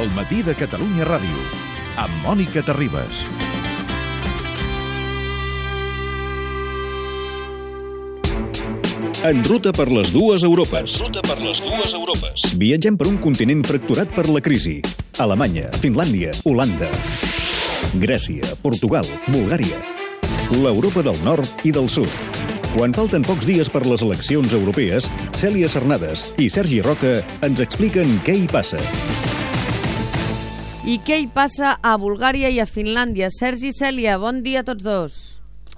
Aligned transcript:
El 0.00 0.08
matí 0.16 0.38
de 0.40 0.54
Catalunya 0.56 1.04
Ràdio, 1.04 1.40
amb 2.00 2.22
Mònica 2.24 2.62
Terribas. 2.64 3.18
En 9.28 9.42
ruta 9.44 9.74
per 9.76 9.90
les 9.92 10.08
dues 10.14 10.46
Europes. 10.48 10.94
En 10.96 11.04
ruta 11.04 11.20
per 11.26 11.36
les 11.44 11.60
dues 11.60 11.92
Europes. 11.98 12.46
Viatgem 12.56 12.96
per 12.96 13.10
un 13.10 13.18
continent 13.20 13.60
fracturat 13.68 14.08
per 14.16 14.24
la 14.32 14.40
crisi. 14.40 14.78
Alemanya, 15.20 15.68
Finlàndia, 15.84 16.32
Holanda, 16.48 16.88
Grècia, 18.00 18.56
Portugal, 18.64 19.04
Bulgària. 19.28 19.82
L'Europa 20.48 21.04
del 21.04 21.20
nord 21.28 21.66
i 21.68 21.74
del 21.76 21.92
sud. 21.92 22.08
Quan 22.72 22.96
falten 22.96 23.26
pocs 23.28 23.44
dies 23.44 23.68
per 23.68 23.84
les 23.84 24.00
eleccions 24.06 24.56
europees, 24.56 25.12
Cèlia 25.36 25.68
Cernades 25.68 26.24
i 26.40 26.48
Sergi 26.48 26.80
Roca 26.88 27.18
ens 27.44 27.60
expliquen 27.60 28.16
què 28.24 28.40
hi 28.40 28.48
passa. 28.48 28.80
I 30.90 30.96
què 31.06 31.20
hi 31.22 31.26
passa 31.30 31.76
a 31.86 31.92
Bulgària 32.02 32.48
i 32.50 32.58
a 32.58 32.66
Finlàndia? 32.66 33.28
Sergi 33.30 33.68
i 33.70 33.76
Cèlia, 33.76 34.16
bon 34.18 34.40
dia 34.42 34.64
a 34.64 34.66
tots 34.66 34.82
dos. 34.82 35.18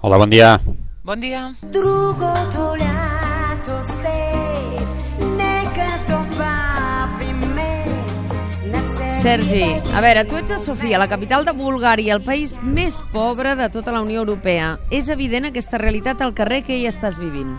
Hola, 0.01 0.17
bon 0.17 0.33
dia. 0.33 0.55
Bon 1.05 1.21
dia. 1.21 1.51
Drugo. 1.75 2.33
Sergi, 9.23 9.63
a 9.95 10.01
veure, 10.03 10.25
tu 10.27 10.35
ets 10.35 10.51
a 10.51 10.57
Sofia, 10.59 10.97
la 10.99 11.07
capital 11.07 11.45
de 11.47 11.53
Bulgària, 11.55 12.17
el 12.17 12.25
país 12.25 12.57
més 12.59 12.97
pobre 13.13 13.53
de 13.55 13.69
tota 13.71 13.93
la 13.95 14.01
Unió 14.03 14.19
Europea. 14.19 14.73
És 14.91 15.07
evident 15.13 15.47
aquesta 15.47 15.79
realitat 15.79 16.19
al 16.19 16.33
carrer 16.35 16.59
que 16.67 16.75
hi 16.75 16.89
estàs 16.89 17.15
vivint. 17.21 17.53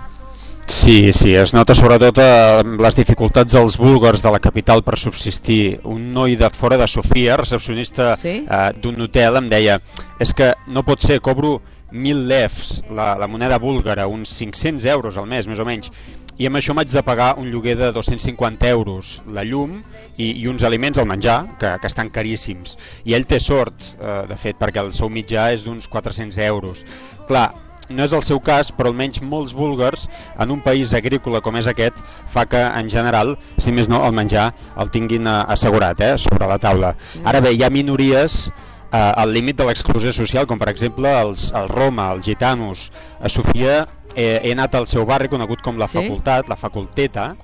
Sí, 0.84 1.14
sí, 1.14 1.34
es 1.34 1.54
nota 1.56 1.72
sobretot 1.72 2.18
eh, 2.20 2.60
les 2.76 2.96
dificultats 2.98 3.54
dels 3.56 3.78
búlgars 3.80 4.20
de 4.20 4.28
la 4.34 4.38
capital 4.38 4.82
per 4.84 4.98
subsistir. 5.00 5.78
Un 5.88 6.10
noi 6.12 6.36
de 6.36 6.50
fora 6.52 6.76
de 6.76 6.84
Sofia, 6.86 7.38
recepcionista 7.40 8.18
Sí? 8.20 8.42
eh, 8.44 8.66
d'un 8.82 9.00
hotel, 9.00 9.38
em 9.40 9.48
deia 9.48 9.78
és 10.20 10.34
que 10.36 10.50
no 10.68 10.82
pot 10.84 11.00
ser, 11.00 11.22
cobro 11.24 11.62
1.000 11.90 12.28
lefs, 12.28 12.82
la, 12.92 13.14
la 13.16 13.26
moneda 13.26 13.56
búlgara, 13.58 14.04
uns 14.06 14.36
500 14.36 14.84
euros 14.92 15.16
al 15.16 15.26
mes, 15.26 15.48
més 15.48 15.58
o 15.58 15.64
menys, 15.64 15.88
i 16.36 16.50
amb 16.50 16.60
això 16.60 16.76
m'haig 16.76 16.92
de 16.92 17.02
pagar 17.06 17.32
un 17.40 17.48
lloguer 17.48 17.78
de 17.80 17.90
250 17.94 18.68
euros, 18.68 19.22
la 19.24 19.44
llum 19.48 19.80
i, 20.18 20.34
i 20.36 20.46
uns 20.52 20.68
aliments 20.68 21.00
al 21.00 21.08
menjar, 21.08 21.56
que, 21.56 21.78
que 21.80 21.88
estan 21.88 22.12
caríssims. 22.12 22.76
I 23.08 23.16
ell 23.16 23.24
té 23.24 23.40
sort, 23.40 23.94
eh, 23.96 24.24
de 24.28 24.36
fet, 24.36 24.60
perquè 24.60 24.84
el 24.84 24.92
seu 24.92 25.08
mitjà 25.08 25.48
és 25.56 25.64
d'uns 25.64 25.88
400 25.88 26.36
euros. 26.44 26.84
Clar, 27.24 27.54
no 27.90 28.04
és 28.04 28.12
el 28.16 28.22
seu 28.26 28.40
cas, 28.44 28.70
però 28.74 28.90
almenys 28.90 29.20
molts 29.22 29.54
búlgars 29.56 30.06
en 30.40 30.52
un 30.54 30.60
país 30.64 30.94
agrícola 30.96 31.40
com 31.44 31.56
és 31.60 31.68
aquest 31.70 31.98
fa 32.32 32.46
que, 32.50 32.60
en 32.60 32.90
general, 32.92 33.34
si 33.58 33.72
més 33.74 33.88
no, 33.90 34.02
el 34.06 34.14
menjar 34.16 34.50
el 34.80 34.92
tinguin 34.94 35.28
eh, 35.28 35.40
assegurat 35.54 36.00
eh, 36.04 36.14
sobre 36.20 36.48
la 36.50 36.60
taula. 36.62 36.94
Ara 37.24 37.42
bé, 37.44 37.54
hi 37.54 37.64
ha 37.64 37.72
minories 37.72 38.46
eh, 38.46 38.98
al 38.98 39.34
límit 39.34 39.58
de 39.60 39.68
l'exclusió 39.68 40.12
social, 40.16 40.48
com 40.50 40.60
per 40.60 40.70
exemple 40.72 41.10
els, 41.20 41.50
els 41.52 41.70
Roma, 41.70 42.10
els 42.14 42.26
gitanos. 42.26 42.88
A 43.20 43.32
Sofia 43.32 43.82
eh, 44.14 44.40
he 44.42 44.54
anat 44.54 44.78
al 44.78 44.88
seu 44.90 45.06
barri 45.08 45.30
conegut 45.32 45.64
com 45.64 45.78
la 45.80 45.90
Sí? 45.90 45.98
Facultat, 46.00 46.48
la 46.48 46.58
Faculteta, 46.60 47.34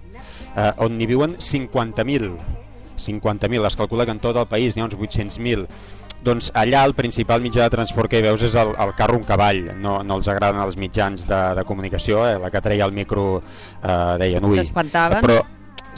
eh, 0.56 0.72
on 0.78 0.96
n'hi 0.98 1.10
viuen 1.10 1.36
50.000. 1.36 2.34
50.000, 3.00 3.64
es 3.66 3.76
calcula 3.80 4.04
que 4.04 4.12
en 4.12 4.20
tot 4.20 4.36
el 4.36 4.46
país 4.46 4.76
n'hi 4.76 4.82
ha 4.84 4.90
uns 4.90 4.96
800.000 4.96 5.66
doncs 6.24 6.50
allà 6.54 6.82
el 6.88 6.94
principal 6.98 7.40
mitjà 7.44 7.66
de 7.66 7.74
transport 7.76 8.10
que 8.10 8.20
hi 8.20 8.26
veus 8.26 8.42
és 8.46 8.56
el, 8.58 8.74
el 8.84 8.92
carro 8.98 9.18
un 9.20 9.24
cavall, 9.28 9.62
no, 9.80 10.00
no 10.06 10.18
els 10.20 10.28
agraden 10.28 10.60
els 10.62 10.76
mitjans 10.80 11.24
de, 11.28 11.40
de 11.56 11.64
comunicació, 11.68 12.24
eh? 12.28 12.36
la 12.42 12.50
que 12.52 12.62
treia 12.64 12.88
el 12.88 12.96
micro 12.96 13.30
eh, 13.40 14.18
deien 14.20 14.44
ui. 14.44 14.60
Però 15.24 15.40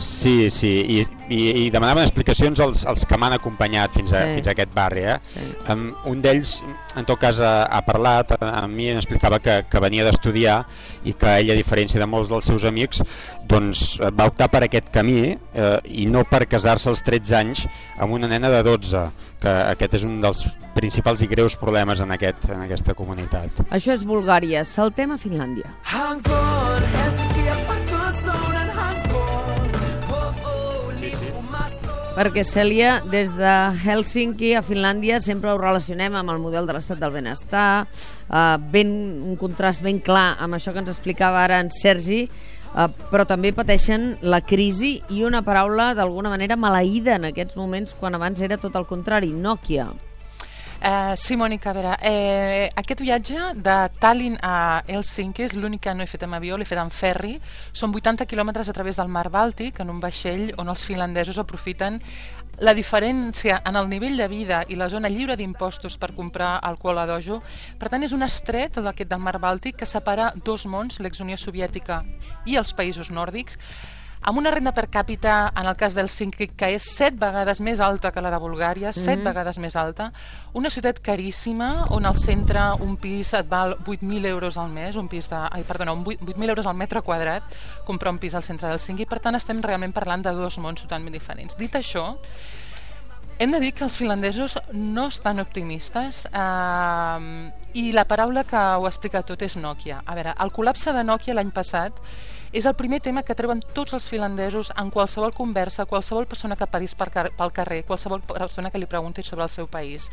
sí, 0.05 0.51
sí, 0.51 0.71
i, 0.99 1.01
i, 1.33 1.41
i 1.65 1.71
demanaven 1.73 2.05
explicacions 2.05 2.61
als, 2.61 2.85
als 2.87 3.05
que 3.09 3.17
m'han 3.19 3.37
acompanyat 3.39 3.95
fins 3.97 4.13
a, 4.13 4.23
Sí. 4.27 4.35
fins 4.39 4.49
a 4.49 4.55
aquest 4.57 4.75
barri. 4.75 5.05
Eh? 5.15 5.17
Sí. 5.33 5.47
Um, 5.73 5.89
un 6.11 6.21
d'ells, 6.25 6.57
en 6.97 7.07
tot 7.09 7.19
cas, 7.23 7.41
ha, 7.41 7.65
ha 7.71 7.81
parlat, 7.87 8.35
a, 8.37 8.51
a 8.63 8.67
mi 8.69 8.91
m'explicava 8.93 9.39
que, 9.43 9.61
que 9.71 9.81
venia 9.83 10.05
d'estudiar 10.07 10.61
i 11.05 11.15
que 11.19 11.37
ell, 11.41 11.51
a 11.55 11.59
diferència 11.59 11.99
de 12.03 12.07
molts 12.07 12.31
dels 12.31 12.45
seus 12.51 12.65
amics, 12.69 13.03
doncs 13.49 13.99
eh, 14.01 14.11
va 14.15 14.29
optar 14.31 14.49
per 14.53 14.63
aquest 14.67 14.91
camí 14.95 15.33
eh, 15.33 15.79
i 15.91 16.07
no 16.07 16.23
per 16.29 16.45
casar-se 16.47 16.89
als 16.93 17.03
13 17.03 17.37
anys 17.41 17.65
amb 17.99 18.13
una 18.15 18.29
nena 18.31 18.51
de 18.53 18.63
12, 18.63 19.07
que 19.43 19.51
aquest 19.73 19.97
és 19.99 20.05
un 20.07 20.21
dels 20.23 20.45
principals 20.77 21.21
i 21.21 21.27
greus 21.29 21.57
problemes 21.61 22.01
en, 22.01 22.13
aquest, 22.15 22.47
en 22.55 22.63
aquesta 22.65 22.95
comunitat. 22.95 23.65
Això 23.75 23.93
és 23.93 24.05
Bulgària. 24.09 24.63
Saltem 24.65 25.11
a 25.13 25.19
Finlàndia. 25.21 25.75
Hankon, 25.91 26.52
Perquè, 32.13 32.43
Cèlia, 32.45 32.99
des 33.09 33.31
de 33.33 33.53
Helsinki 33.87 34.51
a 34.53 34.61
Finlàndia 34.61 35.17
sempre 35.25 35.49
ho 35.49 35.57
relacionem 35.57 36.13
amb 36.21 36.29
el 36.29 36.43
model 36.43 36.69
de 36.69 36.75
l'estat 36.77 37.01
del 37.01 37.15
benestar, 37.15 37.87
eh, 37.89 38.59
ben, 38.75 38.93
un 39.25 39.39
contrast 39.41 39.81
ben 39.81 40.03
clar 40.05 40.37
amb 40.37 40.59
això 40.59 40.75
que 40.75 40.85
ens 40.85 40.93
explicava 40.93 41.41
ara 41.41 41.63
en 41.65 41.73
Sergi, 41.73 42.21
eh, 42.29 42.89
però 43.09 43.25
també 43.25 43.55
pateixen 43.57 44.19
la 44.21 44.43
crisi 44.45 44.99
i 45.09 45.25
una 45.25 45.41
paraula 45.41 45.95
d'alguna 45.97 46.29
manera 46.29 46.55
maleïda 46.61 47.17
en 47.17 47.31
aquests 47.33 47.57
moments 47.57 47.97
quan 47.99 48.15
abans 48.15 48.45
era 48.45 48.61
tot 48.61 48.77
el 48.77 48.85
contrari, 48.85 49.33
Nokia. 49.33 49.89
Uh, 50.83 51.15
a 51.15 51.73
veure, 51.73 51.97
eh, 52.03 52.69
aquest 52.75 53.01
viatge 53.01 53.39
de 53.55 53.75
Tallinn 54.01 54.35
a 54.43 54.83
Helsinki 54.89 55.45
és 55.45 55.53
l'únic 55.55 55.85
que 55.85 55.95
no 55.95 56.03
he 56.03 56.11
fet 56.11 56.25
amb 56.27 56.35
avió, 56.35 56.57
l'he 56.59 56.67
fet 56.67 56.81
amb 56.83 56.91
ferri. 56.91 57.37
Són 57.73 57.95
80 57.95 58.27
quilòmetres 58.27 58.69
a 58.69 58.73
través 58.75 58.99
del 58.99 59.07
mar 59.07 59.29
Bàltic, 59.31 59.79
en 59.79 59.91
un 59.91 60.01
vaixell 60.01 60.51
on 60.59 60.69
els 60.69 60.83
finlandesos 60.83 61.39
aprofiten 61.39 62.01
la 62.59 62.75
diferència 62.75 63.63
en 63.65 63.77
el 63.77 63.89
nivell 63.89 64.17
de 64.17 64.27
vida 64.27 64.65
i 64.67 64.75
la 64.75 64.91
zona 64.91 65.09
lliure 65.09 65.37
d'impostos 65.37 65.97
per 65.97 66.17
comprar 66.17 66.59
alcohol 66.59 66.99
a 66.99 67.07
dojo. 67.07 67.45
Per 67.79 67.89
tant, 67.89 68.03
és 68.03 68.11
un 68.11 68.27
estret 68.27 68.83
d'aquest 68.83 69.09
del 69.09 69.23
mar 69.23 69.39
Bàltic 69.39 69.79
que 69.79 69.87
separa 69.87 70.33
dos 70.35 70.67
mons, 70.67 70.99
l'ex-Unió 70.99 71.39
Soviètica 71.39 72.03
i 72.45 72.59
els 72.59 72.75
països 72.75 73.15
nòrdics, 73.15 73.57
amb 74.23 74.39
una 74.39 74.53
renda 74.55 74.71
per 74.73 74.87
càpita, 74.93 75.53
en 75.59 75.67
el 75.67 75.77
cas 75.77 75.95
del 75.97 76.07
Helsinki, 76.07 76.49
que 76.57 76.69
és 76.77 76.85
set 76.95 77.17
vegades 77.19 77.61
més 77.61 77.81
alta 77.83 78.13
que 78.15 78.23
la 78.23 78.31
de 78.31 78.39
Bulgària, 78.39 78.93
set 78.93 79.19
Mhm. 79.19 79.25
vegades 79.25 79.59
més 79.59 79.75
alta, 79.77 80.13
una 80.53 80.71
ciutat 80.71 81.01
caríssima, 81.01 81.87
on 81.91 82.07
al 82.07 82.17
centre 82.17 82.61
un 82.81 82.97
pis 82.97 83.33
et 83.35 83.49
val 83.49 83.77
8.000 83.85 84.25
euros 84.27 84.57
al 84.57 84.69
mes, 84.71 84.95
un 84.97 85.09
pis 85.09 85.29
de... 85.29 85.37
Ai, 85.51 85.63
perdona, 85.65 85.93
un 85.93 86.05
8 86.07 86.21
8.000 86.25 86.49
euros 86.51 86.67
al 86.67 86.75
metre 86.75 87.03
quadrat, 87.03 87.43
comprar 87.85 88.13
un 88.13 88.19
pis 88.19 88.35
al 88.35 88.43
centre 88.45 88.69
del 88.69 88.79
Helsinki, 88.79 89.07
per 89.07 89.19
tant 89.21 89.35
estem 89.35 89.61
realment 89.61 89.93
parlant 89.93 90.23
de 90.23 90.31
dos 90.33 90.59
mons 90.59 90.83
totalment 90.83 91.13
diferents. 91.13 91.57
Dit 91.57 91.73
això, 91.75 92.17
hem 93.39 93.51
de 93.51 93.59
dir 93.59 93.73
que 93.75 93.83
els 93.83 93.97
finlandesos 93.97 94.57
no 94.73 95.09
estan 95.09 95.41
optimistes 95.41 96.29
eh, 96.33 97.53
i 97.75 97.91
la 97.93 98.05
paraula 98.05 98.45
que 98.45 98.57
ho 98.57 98.87
explica 98.87 99.23
tot 99.23 99.43
és 99.43 99.57
Nokia. 99.57 100.03
A 100.07 100.15
veure, 100.15 100.35
el 100.39 100.53
col·lapse 100.53 100.93
de 100.93 101.03
Nokia 101.03 101.35
l'any 101.35 101.51
passat 101.51 101.93
és 102.53 102.67
el 102.67 102.75
primer 102.77 103.01
tema 103.01 103.23
que 103.25 103.35
treuen 103.35 103.63
tots 103.73 103.95
els 103.97 104.07
finlandesos 104.13 104.71
en 104.77 104.91
qualsevol 104.93 105.33
conversa, 105.33 105.87
qualsevol 105.89 106.27
persona 106.29 106.57
que 106.57 106.69
car 106.69 107.31
pel 107.33 107.53
carrer, 107.53 107.85
qualsevol 107.85 108.21
persona 108.21 108.71
que 108.71 108.79
li 108.79 108.87
pregunti 108.87 109.23
sobre 109.23 109.45
el 109.45 109.51
seu 109.51 109.67
país. 109.67 110.11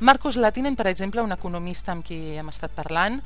Marcos 0.00 0.36
Latinen, 0.36 0.76
per 0.76 0.86
exemple, 0.86 1.22
un 1.22 1.32
economista 1.32 1.92
amb 1.92 2.04
qui 2.04 2.36
hem 2.38 2.48
estat 2.48 2.72
parlant, 2.72 3.20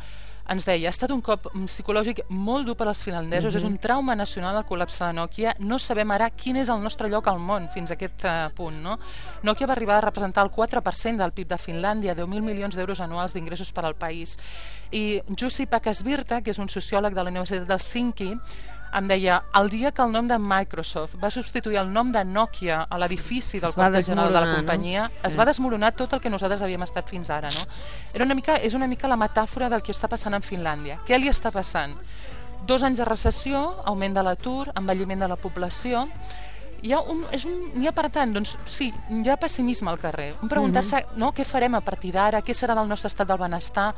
ens 0.48 0.64
deia, 0.64 0.88
ha 0.88 0.94
estat 0.94 1.12
un 1.12 1.20
cop 1.24 1.50
mm, 1.50 1.68
psicològic 1.68 2.22
molt 2.32 2.68
dur 2.68 2.76
per 2.78 2.88
als 2.88 3.02
finlandesos, 3.04 3.54
és 3.54 3.66
un 3.66 3.76
trauma 3.82 4.16
nacional 4.16 4.56
el 4.56 4.66
col·lapse 4.68 5.04
de 5.04 5.16
Nokia, 5.18 5.54
no 5.60 5.78
sabem 5.82 6.10
ara 6.14 6.30
quin 6.30 6.56
és 6.62 6.70
el 6.72 6.80
nostre 6.82 7.10
lloc 7.12 7.28
al 7.28 7.40
món 7.42 7.68
fins 7.74 7.92
a 7.92 7.98
aquest 7.98 8.24
uh, 8.24 8.48
punt. 8.56 8.80
No? 8.84 8.96
Nokia 9.44 9.68
va 9.68 9.76
arribar 9.76 9.98
a 9.98 10.06
representar 10.06 10.46
el 10.46 10.52
4% 10.54 11.20
del 11.20 11.34
PIB 11.36 11.52
de 11.52 11.60
Finlàndia, 11.60 12.16
10.000 12.16 12.44
milions 12.46 12.78
d'euros 12.78 13.02
anuals 13.04 13.36
d'ingressos 13.36 13.72
per 13.76 13.84
al 13.84 13.96
país. 13.98 14.38
I 14.90 15.20
Jussi 15.36 15.68
Pakasvirta, 15.68 16.40
que 16.40 16.54
és 16.54 16.62
un 16.62 16.72
sociòleg 16.72 17.12
de 17.12 17.24
la 17.24 17.34
Universitat 17.34 17.68
d'Helsinki, 17.68 18.32
em 18.94 19.08
deia, 19.08 19.42
el 19.54 19.68
dia 19.70 19.92
que 19.92 20.02
el 20.02 20.12
nom 20.12 20.26
de 20.28 20.38
Microsoft 20.38 21.16
va 21.22 21.30
substituir 21.30 21.76
el 21.80 21.92
nom 21.92 22.10
de 22.12 22.22
Nokia 22.24 22.82
a 22.88 22.98
l'edifici 22.98 23.60
del 23.60 23.74
quartel 23.74 24.02
general 24.04 24.28
de 24.28 24.34
la 24.34 24.40
desmoronar, 24.40 24.48
no? 24.48 24.56
companyia, 24.66 25.04
es 25.24 25.32
Sí. 25.32 25.38
va 25.38 25.44
desmoronar 25.44 25.92
tot 25.92 26.12
el 26.12 26.20
que 26.20 26.30
nosaltres 26.30 26.62
havíem 26.62 26.82
estat 26.82 27.08
fins 27.08 27.30
ara. 27.30 27.48
No? 27.50 27.66
Era 28.14 28.24
una 28.24 28.34
mica, 28.34 28.56
és 28.56 28.74
una 28.74 28.86
mica 28.86 29.08
la 29.08 29.16
metàfora 29.16 29.68
del 29.68 29.82
que 29.82 29.92
està 29.92 30.08
passant 30.08 30.34
en 30.34 30.42
Finlàndia. 30.42 30.98
Què 31.06 31.18
li 31.18 31.28
està 31.28 31.50
passant? 31.52 31.94
Dos 32.66 32.82
anys 32.82 32.98
de 32.98 33.04
recessió, 33.04 33.82
augment 33.84 34.14
de 34.14 34.22
l'atur, 34.22 34.72
envelliment 34.74 35.20
de 35.20 35.28
la 35.28 35.36
població, 35.36 36.08
hi 36.82 36.92
ha, 36.92 37.00
un, 37.10 37.24
és 37.34 37.44
un, 37.48 37.56
n'hi 37.74 37.88
ha 37.88 37.92
per 37.96 38.08
tant, 38.14 38.32
doncs 38.34 38.54
sí, 38.70 38.90
hi 38.92 39.30
ha 39.30 39.38
pessimisme 39.40 39.90
al 39.90 39.98
carrer. 40.02 40.30
Un 40.42 40.50
preguntar-se 40.50 41.02
no, 41.18 41.32
què 41.34 41.46
farem 41.48 41.74
a 41.78 41.82
partir 41.84 42.12
d'ara, 42.14 42.42
què 42.44 42.54
serà 42.54 42.76
del 42.78 42.88
nostre 42.90 43.10
estat 43.10 43.28
del 43.28 43.40
benestar, 43.40 43.90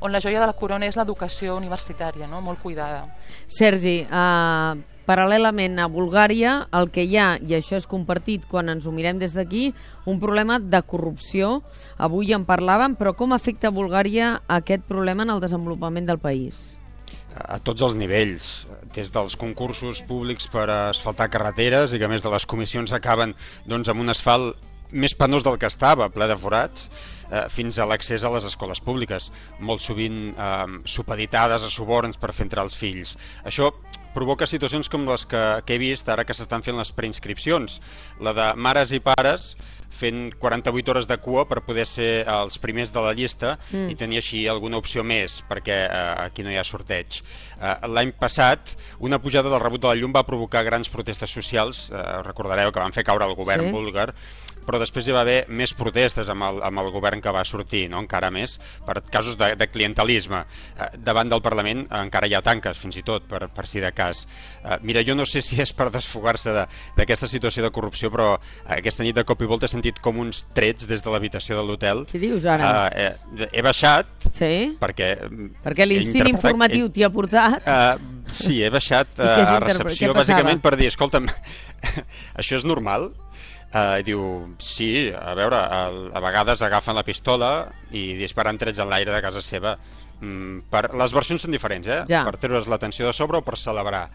on 0.00 0.14
la 0.14 0.22
joia 0.22 0.40
de 0.40 0.46
la 0.46 0.54
corona 0.58 0.86
és 0.86 0.98
l'educació 0.98 1.56
universitària, 1.58 2.28
no? 2.30 2.40
molt 2.44 2.62
cuidada. 2.62 3.02
Sergi, 3.50 4.00
uh, 4.06 4.78
paral·lelament 5.08 5.80
a 5.82 5.88
Bulgària, 5.90 6.54
el 6.78 6.90
que 6.94 7.06
hi 7.08 7.18
ha, 7.18 7.32
i 7.42 7.58
això 7.58 7.78
és 7.80 7.90
compartit 7.90 8.46
quan 8.46 8.70
ens 8.70 8.86
ho 8.86 8.94
mirem 8.94 9.18
des 9.18 9.34
d'aquí, 9.34 9.72
un 10.06 10.22
problema 10.22 10.60
de 10.62 10.82
corrupció. 10.86 11.62
Avui 11.98 12.34
en 12.36 12.46
parlàvem, 12.46 12.94
però 12.98 13.16
com 13.18 13.34
afecta 13.34 13.72
a 13.72 13.74
Bulgària 13.74 14.36
aquest 14.46 14.86
problema 14.86 15.26
en 15.26 15.34
el 15.34 15.42
desenvolupament 15.42 16.06
del 16.06 16.22
país? 16.22 16.77
A 17.38 17.58
tots 17.62 17.84
els 17.86 17.94
nivells, 17.98 18.66
des 18.94 19.12
dels 19.14 19.36
concursos 19.38 20.02
públics 20.06 20.48
per 20.50 20.66
asfaltar 20.72 21.30
carreteres 21.30 21.92
i 21.92 22.00
que 22.00 22.08
a 22.08 22.10
més 22.10 22.24
de 22.24 22.32
les 22.32 22.46
comissions 22.48 22.92
acaben 22.96 23.34
doncs, 23.66 23.88
amb 23.88 24.02
un 24.02 24.10
asfalt 24.14 24.58
més 24.90 25.14
penós 25.14 25.44
del 25.44 25.58
que 25.60 25.68
estava, 25.68 26.08
ple 26.08 26.26
de 26.30 26.36
forats, 26.40 26.88
eh, 27.30 27.44
fins 27.52 27.78
a 27.78 27.86
l'accés 27.86 28.24
a 28.24 28.32
les 28.32 28.46
escoles 28.48 28.80
públiques, 28.80 29.30
molt 29.60 29.84
sovint 29.84 30.32
eh, 30.32 30.78
supeditades 30.88 31.64
a 31.64 31.70
suborns 31.72 32.16
per 32.16 32.32
fer 32.32 32.48
entrar 32.48 32.64
els 32.64 32.76
fills. 32.76 33.16
Això 33.44 33.70
provoca 34.14 34.48
situacions 34.48 34.88
com 34.88 35.04
les 35.08 35.26
que, 35.28 35.42
que 35.66 35.76
he 35.76 35.82
vist 35.82 36.08
ara 36.08 36.24
que 36.24 36.34
s'estan 36.34 36.64
fent 36.64 36.78
les 36.78 36.92
preinscripcions, 36.96 37.80
la 38.24 38.32
de 38.34 38.52
mares 38.56 38.94
i 38.96 39.02
pares 39.04 39.52
fent 39.90 40.34
48 40.38 40.90
hores 40.92 41.06
de 41.08 41.16
cua 41.22 41.46
per 41.48 41.62
poder 41.66 41.86
ser 41.88 42.24
els 42.28 42.58
primers 42.62 42.92
de 42.94 43.02
la 43.02 43.14
llista 43.16 43.56
mm. 43.70 43.88
i 43.92 43.96
tenir 43.98 44.20
així 44.20 44.44
alguna 44.48 44.78
opció 44.78 45.04
més 45.04 45.40
perquè 45.48 45.78
eh, 45.86 46.14
aquí 46.26 46.44
no 46.46 46.52
hi 46.52 46.58
ha 46.60 46.64
sorteig. 46.66 47.20
Eh, 47.58 47.74
L'any 47.88 48.12
passat, 48.18 48.76
una 49.00 49.18
pujada 49.18 49.50
del 49.50 49.62
rebut 49.62 49.82
de 49.82 49.90
la 49.90 49.98
llum 49.98 50.14
va 50.14 50.26
provocar 50.28 50.64
grans 50.66 50.90
protestes 50.92 51.30
socials, 51.30 51.88
eh, 51.90 52.04
recordareu 52.26 52.72
que 52.72 52.82
van 52.82 52.94
fer 52.94 53.04
caure 53.04 53.26
el 53.26 53.36
govern 53.38 53.68
Sí. 53.68 53.72
búlgar, 53.74 54.12
però 54.68 54.76
després 54.82 55.08
hi 55.08 55.14
va 55.16 55.22
haver 55.24 55.38
més 55.48 55.72
protestes 55.76 56.28
amb 56.28 56.44
el, 56.44 56.58
amb 56.68 56.82
el 56.82 56.90
govern 56.92 57.22
que 57.24 57.32
va 57.32 57.40
sortir, 57.48 57.86
no? 57.88 58.02
encara 58.04 58.28
més, 58.34 58.58
per 58.84 58.98
casos 59.08 59.38
de, 59.40 59.54
de 59.56 59.68
clientelisme. 59.72 60.42
Eh, 60.76 60.90
davant 61.00 61.30
del 61.32 61.40
Parlament 61.44 61.86
eh, 61.86 62.02
encara 62.04 62.28
hi 62.28 62.36
ha 62.36 62.42
tanques, 62.44 62.76
fins 62.78 63.00
i 63.00 63.04
tot, 63.06 63.24
per, 63.30 63.46
per 63.54 63.64
si 63.70 63.80
de 63.80 63.90
cas. 63.96 64.26
Eh, 64.62 64.76
mira, 64.84 65.00
jo 65.06 65.16
no 65.16 65.24
sé 65.28 65.40
si 65.44 65.56
és 65.64 65.72
per 65.72 65.88
desfogar-se 65.94 66.52
de- 66.52 66.66
d'aquesta 66.98 67.28
situació 67.30 67.64
de 67.64 67.72
corrupció, 67.72 68.12
però 68.12 68.34
aquesta 68.68 69.06
nit 69.06 69.16
de 69.16 69.24
cop 69.24 69.40
i 69.42 69.48
volta 69.48 69.64
he 69.66 69.72
sentit 69.72 70.02
com 70.04 70.20
uns 70.20 70.44
trets 70.54 70.86
des 70.90 71.00
de 71.04 71.10
l'habitació 71.14 71.56
de 71.58 71.64
l'hotel. 71.66 72.04
Què 72.12 72.20
dius 72.20 72.44
ara? 72.44 72.88
Eh, 72.92 73.08
eh, 73.40 73.48
he 73.52 73.64
baixat 73.64 74.28
Sí? 74.28 74.74
perquè... 74.80 75.14
Perquè 75.64 75.86
l'instint 75.88 76.28
he 76.28 76.34
informatiu 76.34 76.90
t'hi 76.92 77.06
ha 77.06 77.10
portat. 77.14 77.64
Uh, 77.64 78.20
sí, 78.28 78.58
he 78.62 78.68
baixat 78.70 79.16
uh, 79.16 79.30
a 79.40 79.56
recepció 79.64 80.12
bàsicament 80.16 80.60
per 80.60 80.74
dir, 80.76 80.90
escolta'm, 80.92 81.30
això 82.40 82.58
és 82.58 82.66
normal? 82.68 83.08
Uh, 83.68 84.00
diu, 84.00 84.20
sí, 84.64 85.10
a 85.12 85.34
veure, 85.36 85.58
a, 85.60 85.80
a 85.92 86.20
vegades 86.24 86.62
agafen 86.64 86.96
la 86.96 87.04
pistola 87.04 87.50
i 87.92 88.14
disparen 88.16 88.56
trets 88.56 88.80
en 88.80 88.88
l'aire 88.88 89.12
de 89.12 89.20
casa 89.20 89.42
seva. 89.44 89.76
Mm, 90.18 90.64
per, 90.72 90.88
les 90.98 91.12
versions 91.14 91.44
són 91.44 91.52
diferents, 91.54 91.86
eh? 91.86 92.02
Ja. 92.10 92.24
Per 92.26 92.38
treure's 92.40 92.66
l'atenció 92.70 93.06
de 93.06 93.12
sobre 93.14 93.38
o 93.38 93.44
per 93.44 93.58
celebrar. 93.60 94.08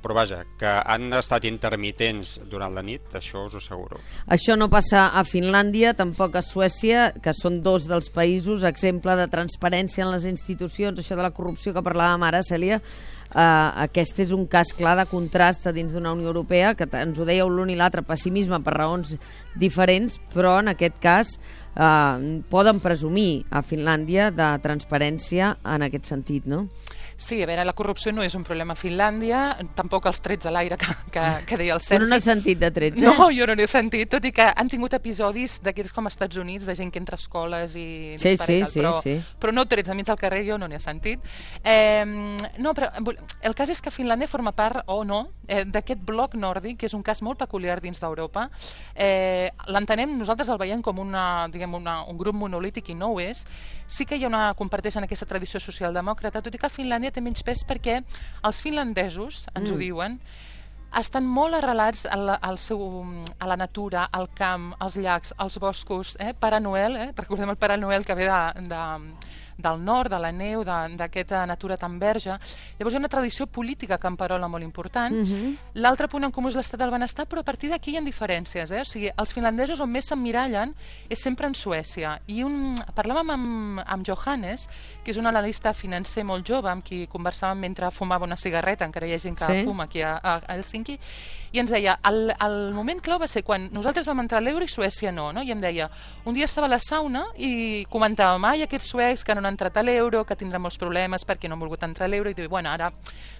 Però 0.00 0.14
vaja, 0.16 0.38
que 0.56 0.68
han 0.88 1.10
estat 1.12 1.44
intermitents 1.44 2.38
durant 2.48 2.72
la 2.72 2.80
nit, 2.80 3.10
això 3.18 3.42
us 3.44 3.56
ho 3.58 3.60
asseguro. 3.60 3.98
Això 4.32 4.56
no 4.56 4.70
passa 4.72 5.10
a 5.12 5.24
Finlàndia, 5.28 5.92
tampoc 5.98 6.38
a 6.38 6.44
Suècia, 6.46 7.10
que 7.20 7.34
són 7.36 7.58
dos 7.66 7.84
dels 7.90 8.08
països, 8.14 8.64
exemple 8.64 9.18
de 9.18 9.26
transparència 9.28 10.06
en 10.06 10.14
les 10.14 10.24
institucions, 10.30 11.02
això 11.02 11.18
de 11.18 11.26
la 11.26 11.34
corrupció 11.36 11.74
que 11.76 11.84
parlàvem 11.84 12.24
ara, 12.30 12.40
Cèlia, 12.46 12.80
eh, 13.34 13.70
aquest 13.86 14.20
és 14.24 14.34
un 14.36 14.46
cas 14.50 14.72
clar 14.76 14.96
de 14.98 15.06
contrast 15.10 15.68
dins 15.74 15.92
d'una 15.92 16.12
Unió 16.16 16.30
Europea, 16.30 16.74
que 16.74 16.88
ens 17.00 17.18
ho 17.18 17.26
dèieu 17.28 17.48
l'un 17.48 17.70
i 17.70 17.78
l'altre, 17.78 18.02
pessimisme 18.06 18.60
per 18.64 18.76
raons 18.76 19.16
diferents, 19.58 20.20
però 20.34 20.58
en 20.60 20.72
aquest 20.74 21.00
cas 21.02 21.34
eh, 21.76 22.40
poden 22.50 22.80
presumir 22.82 23.44
a 23.50 23.62
Finlàndia 23.62 24.30
de 24.34 24.52
transparència 24.62 25.56
en 25.64 25.86
aquest 25.88 26.10
sentit, 26.10 26.46
no? 26.46 26.66
Sí, 27.20 27.42
a 27.42 27.46
veure, 27.46 27.66
la 27.68 27.74
corrupció 27.76 28.14
no 28.16 28.22
és 28.24 28.32
un 28.34 28.44
problema 28.48 28.72
a 28.72 28.78
Finlàndia, 28.80 29.40
tampoc 29.76 30.06
els 30.08 30.22
trets 30.24 30.48
a 30.48 30.52
l'aire 30.54 30.78
que, 30.80 30.86
que, 31.12 31.24
que 31.50 31.58
deia 31.60 31.74
el 31.76 31.82
Tu 31.82 31.90
Sergi. 31.90 32.00
no 32.00 32.08
n'has 32.08 32.24
sentit 32.24 32.58
de 32.62 32.70
trets, 32.72 32.96
eh? 32.96 33.04
No, 33.04 33.26
jo 33.36 33.44
no 33.46 33.56
n'he 33.58 33.66
sentit, 33.68 34.08
tot 34.08 34.24
i 34.24 34.32
que 34.32 34.46
han 34.48 34.70
tingut 34.72 34.96
episodis 34.96 35.58
d'aquests 35.60 35.92
com 35.92 36.08
als 36.08 36.16
Estats 36.16 36.40
Units, 36.40 36.64
de 36.64 36.74
gent 36.78 36.88
que 36.94 36.98
entra 37.02 37.18
a 37.18 37.20
escoles 37.20 37.76
i... 37.76 38.16
Sí, 38.16 38.32
sí, 38.40 38.56
sí, 38.64 38.80
però, 38.80 38.94
sí. 39.04 39.18
Però 39.42 39.52
no 39.52 39.66
trets 39.68 39.92
enmig 39.92 40.08
del 40.08 40.16
carrer, 40.22 40.40
jo 40.48 40.56
no 40.56 40.68
n'he 40.72 40.80
sentit. 40.80 41.20
Eh, 41.62 42.06
no, 42.56 42.72
però 42.72 42.88
el 42.96 43.54
cas 43.58 43.68
és 43.76 43.84
que 43.84 43.92
Finlàndia 43.92 44.30
forma 44.30 44.54
part, 44.56 44.80
o 44.88 45.02
no, 45.04 45.20
eh, 45.46 45.66
d'aquest 45.68 46.00
bloc 46.08 46.38
nòrdic, 46.40 46.78
que 46.80 46.88
és 46.88 46.96
un 46.96 47.04
cas 47.04 47.20
molt 47.20 47.42
peculiar 47.44 47.82
dins 47.84 48.00
d'Europa. 48.00 48.48
Eh, 48.94 49.50
L'entenem, 49.68 50.16
nosaltres 50.18 50.48
el 50.48 50.58
veiem 50.64 50.80
com 50.80 50.98
una, 51.04 51.48
diguem, 51.52 51.76
una, 51.76 52.00
un 52.08 52.16
grup 52.16 52.40
monolític 52.40 52.88
i 52.94 52.96
no 52.96 53.12
ho 53.12 53.20
és. 53.20 53.44
Sí 53.90 54.06
que 54.06 54.16
hi 54.16 54.24
ha 54.24 54.32
una, 54.32 54.54
comparteixen 54.56 55.04
aquesta 55.04 55.28
tradició 55.28 55.60
socialdemòcrata, 55.60 56.40
tot 56.40 56.54
i 56.54 56.58
que 56.62 56.72
Finlàndia 56.72 57.09
té 57.14 57.24
menys 57.24 57.44
pes 57.46 57.64
perquè 57.68 58.00
els 58.46 58.60
finlandesos, 58.62 59.46
ens 59.54 59.68
mm. 59.68 59.74
ho 59.74 59.80
diuen, 59.80 60.18
estan 60.98 61.26
molt 61.26 61.54
arrelats 61.54 62.04
a 62.10 62.16
la, 62.18 62.34
al 62.42 62.58
seu, 62.58 62.80
a 63.38 63.46
la 63.46 63.56
natura, 63.56 64.08
al 64.12 64.28
camp, 64.34 64.72
als 64.82 64.96
llacs, 64.98 65.34
als 65.38 65.58
boscos. 65.62 66.16
Eh? 66.18 66.32
Pare 66.34 66.58
Noel, 66.60 66.96
eh? 66.96 67.10
recordem 67.16 67.52
el 67.52 67.60
Pare 67.60 67.76
Noel 67.78 68.04
que 68.04 68.16
ve 68.18 68.26
de, 68.26 68.40
de, 68.72 68.82
del 69.62 69.84
nord, 69.84 70.10
de 70.10 70.18
la 70.18 70.32
neu, 70.32 70.64
d'aquesta 70.64 71.44
natura 71.46 71.76
tan 71.76 71.98
verge. 71.98 72.30
Llavors 72.78 72.94
hi 72.94 72.96
ha 72.96 72.98
una 72.98 73.08
tradició 73.08 73.46
política 73.46 73.98
camperola 73.98 74.48
molt 74.48 74.64
important. 74.64 75.14
Mm 75.14 75.24
-hmm. 75.24 75.56
L'altre 75.74 76.08
punt 76.08 76.24
en 76.24 76.30
comú 76.32 76.48
és 76.48 76.54
l'estat 76.56 76.78
del 76.80 76.90
benestar, 76.90 77.26
però 77.26 77.40
a 77.40 77.44
partir 77.44 77.70
d'aquí 77.70 77.90
hi 77.92 77.96
ha 77.96 78.00
diferències. 78.00 78.70
Eh? 78.70 78.80
O 78.80 78.84
sigui, 78.84 79.10
els 79.16 79.32
finlandesos 79.32 79.80
on 79.80 79.90
més 79.90 80.06
s'emmirallen 80.06 80.74
és 81.08 81.18
sempre 81.20 81.46
en 81.46 81.54
Suècia. 81.54 82.20
I 82.26 82.42
un, 82.42 82.74
parlàvem 82.94 83.30
amb, 83.30 83.82
amb 83.86 84.06
Johannes, 84.06 84.68
que 85.04 85.10
és 85.10 85.16
un 85.16 85.26
analista 85.26 85.72
financer 85.72 86.24
molt 86.24 86.46
jove, 86.46 86.68
amb 86.70 86.84
qui 86.84 87.06
conversàvem 87.06 87.58
mentre 87.58 87.90
fumava 87.90 88.24
una 88.24 88.36
cigarreta, 88.36 88.84
encara 88.84 89.06
hi 89.06 89.12
ha 89.14 89.18
gent 89.18 89.36
que 89.36 89.44
Sí. 89.50 89.64
fuma 89.64 89.84
aquí 89.84 90.02
a, 90.02 90.20
a, 90.22 90.40
a 90.46 90.54
Helsinki, 90.54 90.98
i 91.52 91.58
ens 91.58 91.70
deia, 91.70 91.98
el, 92.04 92.32
el 92.40 92.72
moment 92.72 93.00
clau 93.00 93.18
va 93.18 93.26
ser 93.26 93.42
quan 93.42 93.68
nosaltres 93.72 94.06
vam 94.06 94.20
entrar 94.20 94.38
a 94.38 94.40
l'euro 94.40 94.64
i 94.64 94.68
Suècia 94.68 95.10
no, 95.12 95.32
no? 95.32 95.42
I 95.42 95.50
em 95.50 95.60
deia, 95.60 95.90
un 96.24 96.34
dia 96.34 96.44
estava 96.44 96.66
a 96.66 96.70
la 96.70 96.78
sauna 96.78 97.24
i 97.36 97.84
comentàvem, 97.90 98.44
ai, 98.44 98.62
aquests 98.62 98.86
suecs 98.92 99.24
que 99.24 99.34
no 99.34 99.40
han 99.50 99.54
entrat 99.58 99.76
a 99.76 99.82
l'euro, 99.84 100.24
que 100.24 100.36
tindran 100.38 100.62
molts 100.62 100.78
problemes 100.80 101.26
perquè 101.26 101.48
no 101.50 101.56
han 101.58 101.60
volgut 101.64 101.82
entrar 101.86 102.06
a 102.06 102.10
l'euro, 102.12 102.30
i 102.30 102.34
diu, 102.38 102.48
bueno, 102.48 102.70
ara 102.70 102.92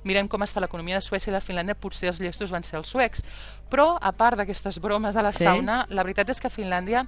mirem 0.05 0.29
com 0.29 0.43
està 0.45 0.61
l'economia 0.61 0.99
de 0.99 1.07
Suècia 1.07 1.31
i 1.31 1.35
de 1.37 1.41
Finlàndia, 1.45 1.79
potser 1.79 2.11
els 2.11 2.21
llestos 2.21 2.51
van 2.53 2.67
ser 2.67 2.79
els 2.83 2.91
suecs. 2.91 3.23
Però, 3.71 3.95
a 4.01 4.13
part 4.13 4.37
d'aquestes 4.41 4.81
bromes 4.83 5.15
de 5.15 5.23
la 5.23 5.33
Sí. 5.33 5.45
sauna, 5.45 5.87
la 5.89 6.03
veritat 6.03 6.29
és 6.31 6.41
que 6.41 6.51
Finlàndia 6.51 7.07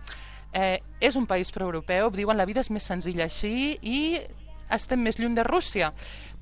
eh, 0.55 0.81
és 1.01 1.17
un 1.17 1.27
país 1.27 1.51
proeuropeu, 1.51 2.11
diuen 2.13 2.37
la 2.37 2.45
vida 2.45 2.61
és 2.61 2.71
més 2.71 2.83
senzilla 2.85 3.25
així 3.25 3.79
i 3.81 4.21
estem 4.71 5.03
més 5.03 5.19
lluny 5.19 5.35
de 5.35 5.45
Rússia. 5.47 5.93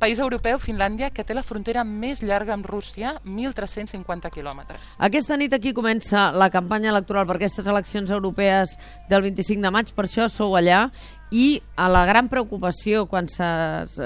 País 0.01 0.19
europeu, 0.19 0.57
Finlàndia, 0.57 1.11
que 1.13 1.27
té 1.29 1.35
la 1.37 1.43
frontera 1.45 1.83
més 1.85 2.23
llarga 2.25 2.55
amb 2.55 2.65
Rússia, 2.65 3.19
1.350 3.29 4.31
quilòmetres. 4.33 4.95
Aquesta 4.97 5.37
nit 5.37 5.53
aquí 5.53 5.75
comença 5.77 6.31
la 6.33 6.49
campanya 6.49 6.89
electoral 6.89 7.27
per 7.29 7.37
aquestes 7.37 7.69
eleccions 7.69 8.09
europees 8.09 8.79
del 9.11 9.27
25 9.29 9.61
de 9.61 9.75
maig, 9.77 9.93
per 9.93 10.07
això 10.09 10.25
sou 10.33 10.57
allà, 10.57 10.87
i 11.31 11.61
a 11.77 11.91
la 11.93 12.07
gran 12.09 12.33
preocupació 12.33 13.05
quan 13.13 13.29
se, 13.29 13.45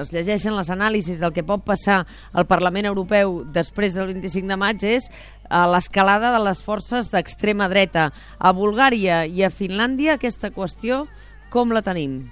es 0.02 0.10
llegeixen 0.10 0.58
les 0.58 0.72
anàlisis 0.74 1.22
del 1.22 1.32
que 1.32 1.46
pot 1.46 1.62
passar 1.62 2.02
al 2.34 2.50
Parlament 2.50 2.90
Europeu 2.90 3.44
després 3.54 3.94
del 3.94 4.10
25 4.12 4.50
de 4.50 4.58
maig 4.60 4.82
és 4.96 5.06
eh, 5.08 5.64
l'escalada 5.70 6.34
de 6.34 6.42
les 6.42 6.60
forces 6.60 7.14
d'extrema 7.14 7.70
dreta. 7.70 8.10
A 8.38 8.52
Bulgària 8.52 9.24
i 9.30 9.46
a 9.46 9.54
Finlàndia 9.54 10.18
aquesta 10.18 10.50
qüestió 10.50 11.04
com 11.54 11.70
la 11.70 11.86
tenim? 11.86 12.24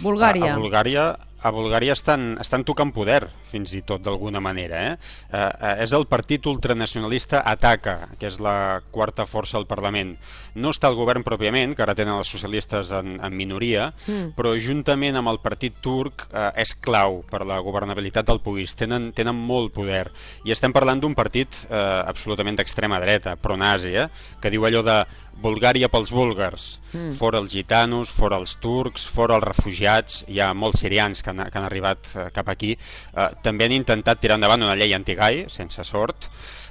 Bulgària. 0.00 0.52
A, 0.52 0.56
a 0.56 0.62
Bulgària 0.62 1.04
a 1.40 1.50
Bulgària 1.54 1.94
estan, 1.96 2.34
estan 2.40 2.64
tocant 2.68 2.92
poder, 2.92 3.24
fins 3.50 3.74
i 3.76 3.82
tot 3.86 4.04
d'alguna 4.04 4.40
manera. 4.40 4.82
Eh? 4.90 4.92
Eh, 5.30 5.38
eh, 5.40 5.74
és 5.84 5.94
el 5.96 6.06
partit 6.10 6.46
ultranacionalista 6.46 7.42
Ataca, 7.46 7.96
que 8.18 8.30
és 8.30 8.40
la 8.42 8.80
quarta 8.90 9.26
força 9.26 9.58
al 9.58 9.68
Parlament. 9.70 10.14
No 10.54 10.72
està 10.74 10.88
al 10.90 10.98
govern 10.98 11.24
pròpiament, 11.26 11.76
que 11.76 11.84
ara 11.84 11.94
tenen 11.98 12.16
els 12.16 12.30
socialistes 12.30 12.90
en, 12.94 13.18
en 13.22 13.36
minoria, 13.36 13.90
mm. 14.06 14.32
però 14.38 14.56
juntament 14.58 15.18
amb 15.20 15.30
el 15.32 15.40
partit 15.42 15.78
turc 15.82 16.26
eh, 16.30 16.50
és 16.62 16.74
clau 16.82 17.22
per 17.30 17.44
la 17.46 17.60
governabilitat 17.64 18.28
del 18.30 18.42
país. 18.44 18.74
Tenen, 18.78 19.10
tenen 19.16 19.36
molt 19.36 19.74
poder. 19.74 20.08
I 20.46 20.54
estem 20.54 20.74
parlant 20.74 21.02
d'un 21.02 21.16
partit 21.18 21.64
eh, 21.68 21.80
absolutament 22.06 22.58
d'extrema 22.58 23.00
dreta, 23.02 23.36
pro-nazi, 23.40 23.96
eh? 23.96 24.08
que 24.40 24.52
diu 24.52 24.66
allò 24.66 24.84
de 24.86 25.00
Bulgària 25.40 25.88
pels 25.88 26.10
búlgars, 26.12 26.64
mm. 26.92 27.14
fora 27.16 27.40
els 27.40 27.52
gitanos, 27.54 28.10
fora 28.12 28.36
els 28.40 28.56
turcs, 28.60 29.06
fora 29.08 29.38
els 29.38 29.46
refugiats, 29.46 30.24
hi 30.28 30.40
ha 30.40 30.50
molts 30.54 30.82
sirians 30.84 31.22
que 31.22 31.32
han, 31.32 31.40
que 31.48 31.58
han 31.58 31.66
arribat 31.66 32.10
eh, 32.12 32.26
cap 32.34 32.50
aquí. 32.52 32.74
Eh, 32.76 33.28
també 33.44 33.66
han 33.66 33.76
intentat 33.76 34.20
tirar 34.20 34.38
endavant 34.38 34.62
una 34.66 34.76
llei 34.78 34.94
antigai, 34.96 35.44
sense 35.48 35.84
sort. 35.84 36.28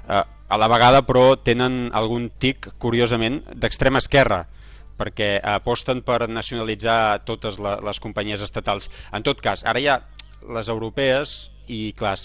Eh, 0.10 0.24
a 0.50 0.58
la 0.58 0.70
vegada, 0.72 1.04
però, 1.06 1.36
tenen 1.46 1.90
algun 1.94 2.30
tic, 2.42 2.72
curiosament, 2.82 3.44
d'extrema 3.54 4.02
esquerra, 4.02 4.44
perquè 5.00 5.38
aposten 5.46 6.02
per 6.04 6.28
nacionalitzar 6.28 7.22
totes 7.28 7.60
les 7.60 8.02
companyies 8.04 8.42
estatals. 8.44 8.90
En 9.14 9.24
tot 9.24 9.42
cas, 9.42 9.64
ara 9.64 9.80
ha 9.88 10.00
les 10.56 10.72
europees 10.72 11.52
i 11.70 11.94
clar, 11.98 12.16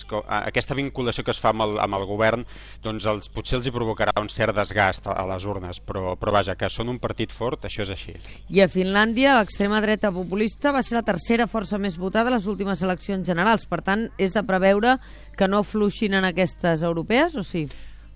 aquesta 0.40 0.76
vinculació 0.76 1.24
que 1.24 1.34
es 1.34 1.40
fa 1.40 1.52
amb 1.52 1.66
el, 1.66 1.78
amb 1.84 1.98
el 1.98 2.06
govern 2.08 2.44
doncs 2.84 3.06
els, 3.10 3.30
potser 3.32 3.58
els 3.58 3.68
hi 3.68 3.74
provocarà 3.74 4.14
un 4.20 4.30
cert 4.32 4.56
desgast 4.56 5.08
a, 5.08 5.16
a 5.20 5.26
les 5.28 5.46
urnes, 5.48 5.80
però, 5.84 6.14
però 6.20 6.34
vaja, 6.38 6.56
que 6.58 6.70
són 6.72 6.90
un 6.92 7.00
partit 7.02 7.32
fort, 7.32 7.68
això 7.68 7.84
és 7.84 7.94
així. 7.94 8.16
I 8.48 8.64
a 8.64 8.68
Finlàndia, 8.72 9.36
l'extrema 9.38 9.80
dreta 9.84 10.12
populista 10.14 10.72
va 10.74 10.82
ser 10.84 10.98
la 10.98 11.06
tercera 11.06 11.48
força 11.50 11.78
més 11.78 11.98
votada 12.00 12.32
a 12.32 12.36
les 12.38 12.48
últimes 12.50 12.82
eleccions 12.82 13.26
generals. 13.28 13.68
Per 13.68 13.80
tant, 13.84 14.08
és 14.18 14.34
de 14.34 14.44
preveure 14.46 14.98
que 15.36 15.48
no 15.50 15.64
fluixin 15.66 16.16
en 16.18 16.28
aquestes 16.28 16.84
europees, 16.86 17.36
o 17.36 17.44
sí? 17.44 17.68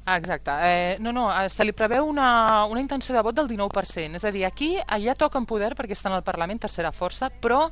Ah, 0.08 0.16
exacte. 0.16 0.50
Eh, 0.62 0.96
no, 1.00 1.12
no, 1.12 1.28
eh, 1.28 1.50
se 1.52 1.66
li 1.68 1.74
preveu 1.76 2.06
una, 2.08 2.64
una 2.64 2.80
intenció 2.80 3.12
de 3.12 3.20
vot 3.20 3.36
del 3.36 3.50
19%. 3.50 4.16
És 4.16 4.22
a 4.24 4.30
dir, 4.32 4.46
aquí 4.46 4.70
eh, 4.78 5.00
ja 5.04 5.12
toquen 5.12 5.44
poder 5.44 5.74
perquè 5.76 5.92
estan 5.92 6.14
al 6.16 6.22
Parlament, 6.24 6.62
tercera 6.62 6.94
força, 6.96 7.28
però 7.28 7.66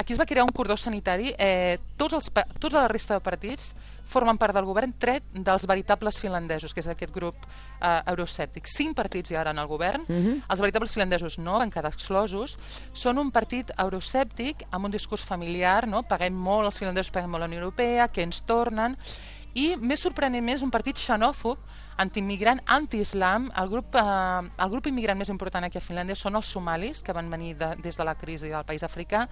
aquí 0.00 0.14
es 0.14 0.20
va 0.20 0.24
crear 0.24 0.46
un 0.46 0.54
cordó 0.56 0.78
sanitari. 0.80 1.34
Eh, 1.36 1.76
tots 2.00 2.16
els, 2.16 2.30
tota 2.32 2.78
la 2.78 2.88
resta 2.88 3.18
de 3.18 3.20
partits 3.20 3.74
formen 4.08 4.40
part 4.40 4.56
del 4.56 4.64
govern 4.64 4.94
tret 4.96 5.26
dels 5.36 5.66
veritables 5.68 6.16
finlandesos, 6.20 6.72
que 6.72 6.80
és 6.80 6.88
aquest 6.88 7.12
grup 7.12 7.44
eh, 7.44 8.00
euroscèptic. 8.14 8.72
Cinc 8.72 8.96
partits 8.96 9.28
hi 9.28 9.36
ha 9.36 9.42
ara 9.42 9.52
en 9.52 9.60
el 9.60 9.68
govern. 9.68 10.08
Els 10.08 10.64
veritables 10.64 10.96
finlandesos 10.96 11.36
no, 11.44 11.58
van 11.60 11.74
quedar 11.74 11.92
exclosos. 11.92 12.56
Són 12.96 13.20
un 13.20 13.28
partit 13.36 13.68
euroscèptic 13.76 14.64
amb 14.70 14.88
un 14.88 14.96
discurs 14.96 15.28
familiar, 15.28 15.84
no? 15.92 16.06
paguem 16.08 16.40
molt, 16.40 16.72
els 16.72 16.80
finlandesos 16.80 17.12
paguem 17.12 17.36
molt 17.36 17.44
la 17.44 17.52
Unió 17.52 17.60
Europea, 17.60 18.08
que 18.08 18.24
ens 18.24 18.40
tornen, 18.48 18.96
i 19.54 19.72
més 19.76 20.00
sorprenent 20.00 20.44
més 20.44 20.62
un 20.62 20.70
partit 20.72 20.96
xenòfob 20.96 21.60
antiimmigrant, 22.02 22.62
anti-islam. 22.66 23.50
El, 23.58 23.68
grup, 23.68 23.94
eh, 23.94 24.48
el 24.64 24.72
grup 24.72 24.88
immigrant 24.88 25.18
més 25.18 25.30
important 25.32 25.64
aquí 25.64 25.78
a 25.78 25.84
Finlàndia 25.84 26.16
són 26.16 26.38
els 26.40 26.48
somalis, 26.48 27.02
que 27.04 27.12
van 27.12 27.28
venir 27.30 27.54
de, 27.60 27.74
des 27.84 27.98
de 27.98 28.08
la 28.08 28.16
crisi 28.18 28.48
del 28.48 28.64
país 28.64 28.82
africà, 28.82 29.26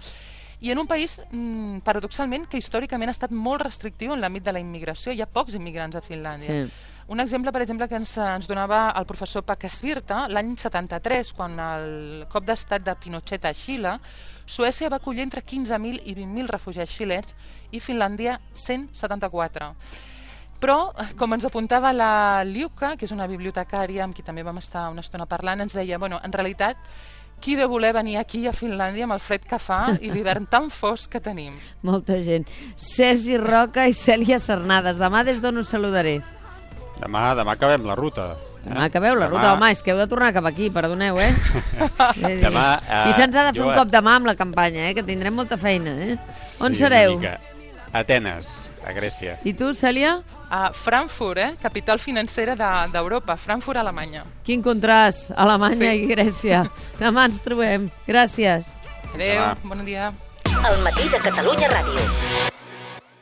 i 0.61 0.71
en 0.71 0.79
un 0.79 0.87
país, 0.87 1.23
mm, 1.33 1.81
paradoxalment, 1.87 2.47
que 2.47 2.59
històricament 2.61 3.09
ha 3.09 3.17
estat 3.17 3.33
molt 3.33 3.62
restrictiu 3.65 4.12
en 4.12 4.21
l'àmbit 4.21 4.45
de 4.45 4.53
la 4.53 4.61
immigració. 4.61 5.12
Hi 5.12 5.23
ha 5.23 5.27
pocs 5.27 5.57
immigrants 5.57 5.97
a 5.97 6.03
Finlàndia. 6.05 6.67
Sí. 6.67 6.73
Un 7.11 7.19
exemple, 7.19 7.50
per 7.50 7.62
exemple, 7.62 7.89
que 7.89 7.97
ens, 7.97 8.12
ens 8.23 8.47
donava 8.47 8.93
el 8.95 9.07
professor 9.07 9.43
Pakasvirta 9.43 10.29
l'any 10.29 10.53
73, 10.57 11.33
quan 11.33 11.57
el 11.59 12.27
cop 12.31 12.45
d'estat 12.47 12.85
de 12.87 12.95
Pinochet 12.95 13.49
a 13.49 13.55
Xile, 13.55 13.97
Suècia 14.47 14.89
va 14.93 15.00
acollir 15.00 15.25
entre 15.25 15.43
15.000 15.43 16.05
i 16.05 16.15
20.000 16.15 16.47
refugiats 16.53 16.95
xilens 16.95 17.35
i 17.73 17.81
Finlàndia 17.81 18.39
174. 18.53 19.73
Però, 20.61 20.93
com 21.17 21.33
ens 21.33 21.47
apuntava 21.49 21.93
la 21.97 22.43
Liuka, 22.45 22.95
que 23.00 23.07
és 23.09 23.12
una 23.17 23.26
bibliotecària 23.31 24.05
amb 24.05 24.14
qui 24.14 24.23
també 24.23 24.43
vam 24.45 24.59
estar 24.61 24.90
una 24.93 25.00
estona 25.00 25.25
parlant, 25.26 25.62
ens 25.64 25.73
deia, 25.73 25.97
bueno, 25.99 26.19
en 26.23 26.33
realitat, 26.33 26.76
qui 27.40 27.55
de 27.57 27.64
voler 27.64 27.95
venir 27.97 28.19
aquí 28.21 28.43
a 28.47 28.52
Finlàndia 28.52 29.07
amb 29.09 29.14
el 29.17 29.21
fred 29.25 29.47
que 29.49 29.57
fa 29.59 29.95
i 30.05 30.11
l'hivern 30.12 30.45
tan 30.52 30.69
fosc 30.69 31.09
que 31.14 31.21
tenim? 31.25 31.55
Molta 31.83 32.19
gent. 32.21 32.45
Sergi 32.76 33.38
Roca 33.40 33.87
i 33.88 33.95
Cèlia 33.97 34.37
Cernades. 34.38 35.00
Demà 35.00 35.25
des 35.25 35.40
d'on 35.40 35.57
us 35.62 35.73
saludaré? 35.73 36.19
Demà, 37.00 37.31
demà 37.35 37.57
acabem 37.57 37.87
la 37.88 37.97
ruta. 37.97 38.35
Demà 38.61 38.85
acabeu 38.90 39.14
la 39.17 39.25
Demà- 39.25 39.31
ruta, 39.38 39.55
home, 39.55 39.71
és 39.73 39.81
que 39.83 39.95
heu 39.95 39.97
de 39.97 40.07
tornar 40.07 40.35
cap 40.37 40.45
aquí, 40.45 40.69
perdoneu, 40.69 41.17
eh? 41.19 41.33
Demà, 42.45 42.67
eh, 42.85 43.09
I 43.09 43.14
se'ns 43.17 43.35
ha 43.37 43.47
de 43.49 43.55
fer 43.55 43.62
jo- 43.62 43.71
un 43.71 43.79
cop 43.79 43.88
de 43.88 44.02
mà 44.05 44.19
amb 44.21 44.26
la 44.29 44.35
campanya, 44.37 44.90
eh? 44.90 44.95
Que 44.95 45.02
tindrem 45.02 45.33
molta 45.35 45.57
feina, 45.57 45.95
eh? 45.97 46.19
On 46.61 46.75
Sí, 46.76 46.83
sereu? 46.85 47.17
una 47.17 47.21
mica. 47.31 47.40
Atenes, 47.92 48.70
a 48.87 48.92
Grècia. 48.92 49.38
I 49.44 49.52
tu, 49.54 49.73
Cèlia? 49.75 50.23
A 50.50 50.73
Frankfurt, 50.73 51.38
eh? 51.38 51.54
capital 51.62 51.99
financera 51.99 52.54
de- 52.56 52.90
d'Europa, 52.92 53.37
Frankfurt, 53.37 53.78
Alemanya. 53.78 54.25
Quin 54.44 54.62
contrast, 54.62 55.30
Alemanya 55.37 55.90
Sí. 55.90 56.02
i 56.04 56.06
Grècia. 56.06 56.70
Demà 56.99 57.25
ens 57.26 57.40
trobem. 57.40 57.90
Gràcies. 58.06 58.75
Adéu, 59.14 59.40
Demà. 59.42 59.56
bon 59.64 59.85
dia. 59.85 60.12
El 60.70 60.82
matí 60.82 61.09
de 61.09 61.18
Catalunya 61.18 61.68
Ràdio. 61.68 62.50